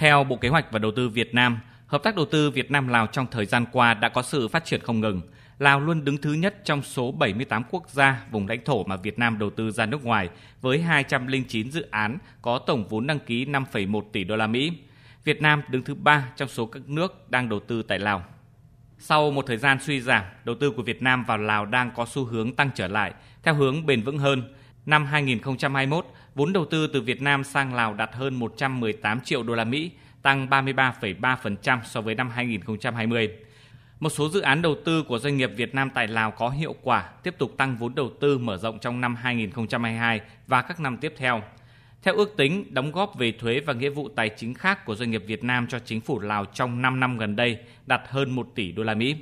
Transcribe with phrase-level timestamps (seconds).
[0.00, 2.88] Theo Bộ Kế hoạch và Đầu tư Việt Nam, hợp tác đầu tư Việt Nam
[2.88, 5.20] Lào trong thời gian qua đã có sự phát triển không ngừng.
[5.58, 9.18] Lào luôn đứng thứ nhất trong số 78 quốc gia vùng lãnh thổ mà Việt
[9.18, 10.28] Nam đầu tư ra nước ngoài
[10.60, 14.72] với 209 dự án có tổng vốn đăng ký 5,1 tỷ đô la Mỹ.
[15.24, 18.24] Việt Nam đứng thứ ba trong số các nước đang đầu tư tại Lào.
[18.98, 22.06] Sau một thời gian suy giảm, đầu tư của Việt Nam vào Lào đang có
[22.06, 23.12] xu hướng tăng trở lại
[23.42, 24.54] theo hướng bền vững hơn.
[24.90, 29.54] Năm 2021, vốn đầu tư từ Việt Nam sang Lào đạt hơn 118 triệu đô
[29.54, 29.90] la Mỹ,
[30.22, 33.30] tăng 33,3% so với năm 2020.
[34.00, 36.74] Một số dự án đầu tư của doanh nghiệp Việt Nam tại Lào có hiệu
[36.82, 40.96] quả, tiếp tục tăng vốn đầu tư mở rộng trong năm 2022 và các năm
[40.96, 41.42] tiếp theo.
[42.02, 45.10] Theo ước tính, đóng góp về thuế và nghĩa vụ tài chính khác của doanh
[45.10, 48.48] nghiệp Việt Nam cho chính phủ Lào trong 5 năm gần đây đạt hơn 1
[48.54, 49.16] tỷ đô la Mỹ.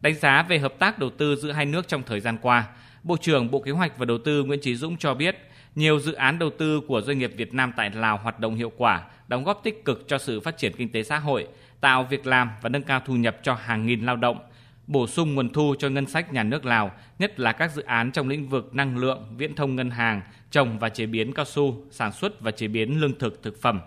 [0.00, 2.66] Đánh giá về hợp tác đầu tư giữa hai nước trong thời gian qua,
[3.04, 5.36] Bộ trưởng Bộ Kế hoạch và Đầu tư Nguyễn Chí Dũng cho biết,
[5.74, 8.72] nhiều dự án đầu tư của doanh nghiệp Việt Nam tại Lào hoạt động hiệu
[8.76, 11.46] quả, đóng góp tích cực cho sự phát triển kinh tế xã hội,
[11.80, 14.38] tạo việc làm và nâng cao thu nhập cho hàng nghìn lao động,
[14.86, 18.12] bổ sung nguồn thu cho ngân sách nhà nước Lào, nhất là các dự án
[18.12, 21.84] trong lĩnh vực năng lượng, viễn thông ngân hàng, trồng và chế biến cao su,
[21.90, 23.80] sản xuất và chế biến lương thực thực phẩm.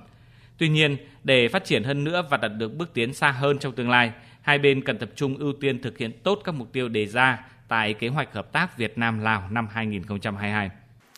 [0.57, 3.73] Tuy nhiên, để phát triển hơn nữa và đạt được bước tiến xa hơn trong
[3.73, 6.89] tương lai, hai bên cần tập trung ưu tiên thực hiện tốt các mục tiêu
[6.89, 10.69] đề ra tại kế hoạch hợp tác Việt Nam Lào năm 2022.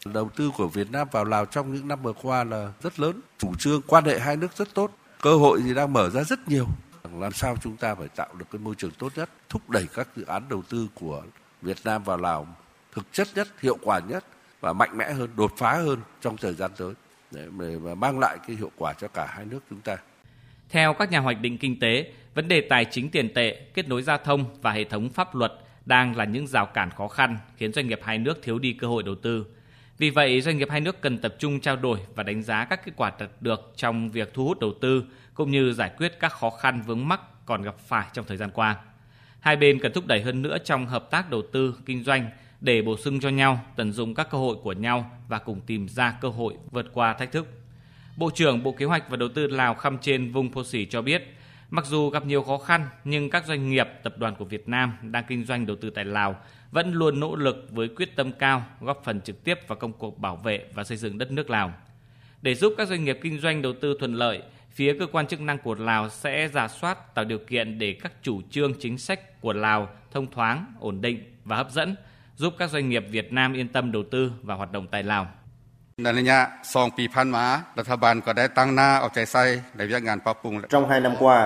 [0.05, 3.21] Đầu tư của Việt Nam vào Lào trong những năm vừa qua là rất lớn,
[3.37, 6.47] chủ trương quan hệ hai nước rất tốt, cơ hội thì đang mở ra rất
[6.47, 6.67] nhiều.
[7.13, 10.07] Làm sao chúng ta phải tạo được cái môi trường tốt nhất, thúc đẩy các
[10.15, 11.23] dự án đầu tư của
[11.61, 12.47] Việt Nam vào Lào
[12.91, 14.25] thực chất nhất, hiệu quả nhất
[14.59, 16.93] và mạnh mẽ hơn, đột phá hơn trong thời gian tới
[17.31, 17.47] để
[17.83, 19.97] mà mang lại cái hiệu quả cho cả hai nước chúng ta.
[20.69, 24.03] Theo các nhà hoạch định kinh tế, vấn đề tài chính tiền tệ, kết nối
[24.03, 25.53] giao thông và hệ thống pháp luật
[25.87, 28.87] đang là những rào cản khó khăn khiến doanh nghiệp hai nước thiếu đi cơ
[28.87, 29.45] hội đầu tư.
[29.97, 32.85] Vì vậy, doanh nghiệp hai nước cần tập trung trao đổi và đánh giá các
[32.85, 36.31] kết quả đạt được trong việc thu hút đầu tư cũng như giải quyết các
[36.31, 38.75] khó khăn vướng mắc còn gặp phải trong thời gian qua.
[39.39, 42.29] Hai bên cần thúc đẩy hơn nữa trong hợp tác đầu tư, kinh doanh
[42.61, 45.87] để bổ sung cho nhau, tận dụng các cơ hội của nhau và cùng tìm
[45.87, 47.47] ra cơ hội vượt qua thách thức.
[48.17, 51.01] Bộ trưởng Bộ Kế hoạch và Đầu tư Lào Khăm Trên Vung Phô Sỉ cho
[51.01, 51.36] biết,
[51.69, 54.93] mặc dù gặp nhiều khó khăn nhưng các doanh nghiệp, tập đoàn của Việt Nam
[55.01, 56.35] đang kinh doanh đầu tư tại Lào
[56.71, 60.19] vẫn luôn nỗ lực với quyết tâm cao góp phần trực tiếp vào công cuộc
[60.19, 61.73] bảo vệ và xây dựng đất nước Lào.
[62.41, 64.41] Để giúp các doanh nghiệp kinh doanh đầu tư thuận lợi,
[64.71, 68.13] phía cơ quan chức năng của Lào sẽ giả soát tạo điều kiện để các
[68.21, 71.95] chủ trương chính sách của Lào thông thoáng, ổn định và hấp dẫn,
[72.35, 75.31] giúp các doanh nghiệp Việt Nam yên tâm đầu tư và hoạt động tại Lào.
[76.02, 76.38] ในระยะ
[76.74, 77.44] สองปีผ่านมา
[77.78, 79.44] รัฐบาลก็ได้ตั้งหน้าเอาใจใส่
[79.76, 81.38] ในviệcงานปรับปรุง Trong hai năm qua,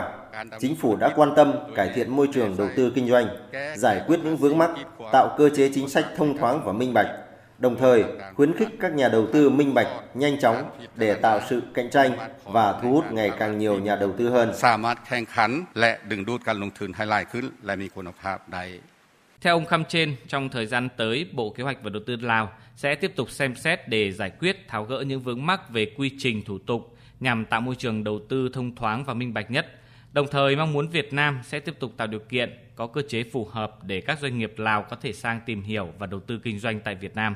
[0.62, 3.26] chính phủ đã quan tâm cải thiện môi trường đầu tư kinh doanh,
[3.76, 4.70] giải quyết những vướng mắc,
[5.12, 7.06] tạo cơ chế chính sách thông thoáng và minh bạch,
[7.58, 8.04] đồng thời
[8.36, 12.10] khuyến khích các nhà đầu tư minh bạch, nhanh chóng để tạo sự cạnh tranh
[12.44, 14.52] và thu hút ngày càng nhiều nhà đầu tư hơn.
[14.52, 18.64] สามารถแข่งขันและดึงดูดการลงทุนให้หลายขึ้น และมีคุณภาพได้
[19.41, 22.51] theo ông Khăm Trên, trong thời gian tới, Bộ Kế hoạch và Đầu tư Lào
[22.75, 26.11] sẽ tiếp tục xem xét để giải quyết tháo gỡ những vướng mắc về quy
[26.17, 29.79] trình thủ tục nhằm tạo môi trường đầu tư thông thoáng và minh bạch nhất.
[30.13, 33.23] Đồng thời mong muốn Việt Nam sẽ tiếp tục tạo điều kiện có cơ chế
[33.23, 36.39] phù hợp để các doanh nghiệp Lào có thể sang tìm hiểu và đầu tư
[36.43, 37.35] kinh doanh tại Việt Nam.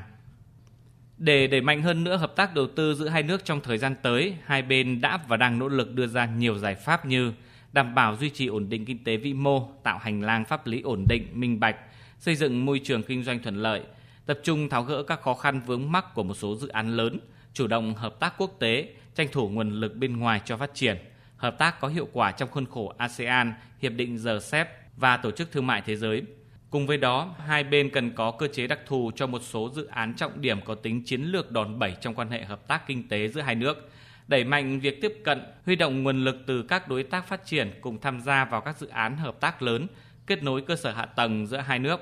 [1.18, 3.94] Để đẩy mạnh hơn nữa hợp tác đầu tư giữa hai nước trong thời gian
[4.02, 7.32] tới, hai bên đã và đang nỗ lực đưa ra nhiều giải pháp như
[7.76, 10.80] đảm bảo duy trì ổn định kinh tế vĩ mô, tạo hành lang pháp lý
[10.80, 11.76] ổn định, minh bạch,
[12.18, 13.82] xây dựng môi trường kinh doanh thuận lợi,
[14.26, 17.18] tập trung tháo gỡ các khó khăn vướng mắc của một số dự án lớn,
[17.52, 20.96] chủ động hợp tác quốc tế, tranh thủ nguồn lực bên ngoài cho phát triển,
[21.36, 25.52] hợp tác có hiệu quả trong khuôn khổ ASEAN, Hiệp định RCEP và Tổ chức
[25.52, 26.22] Thương mại Thế giới.
[26.70, 29.86] Cùng với đó, hai bên cần có cơ chế đặc thù cho một số dự
[29.86, 33.08] án trọng điểm có tính chiến lược đòn bẩy trong quan hệ hợp tác kinh
[33.08, 33.90] tế giữa hai nước,
[34.28, 37.70] đẩy mạnh việc tiếp cận, huy động nguồn lực từ các đối tác phát triển
[37.80, 39.86] cùng tham gia vào các dự án hợp tác lớn,
[40.26, 42.00] kết nối cơ sở hạ tầng giữa hai nước.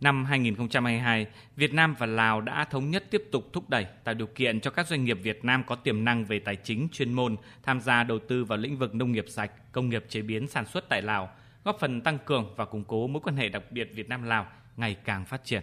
[0.00, 4.26] Năm 2022, Việt Nam và Lào đã thống nhất tiếp tục thúc đẩy tạo điều
[4.26, 7.36] kiện cho các doanh nghiệp Việt Nam có tiềm năng về tài chính chuyên môn
[7.62, 10.66] tham gia đầu tư vào lĩnh vực nông nghiệp sạch, công nghiệp chế biến sản
[10.66, 11.30] xuất tại Lào,
[11.64, 14.46] góp phần tăng cường và củng cố mối quan hệ đặc biệt Việt Nam Lào
[14.76, 15.62] ngày càng phát triển.